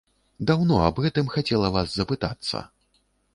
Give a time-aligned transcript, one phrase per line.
[0.51, 2.65] Даўно аб гэтым хацела вас запытацца.